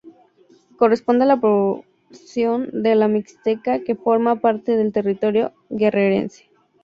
[0.79, 6.49] Corresponde a la porción de La Mixteca que forma parte del territorio guerrerense.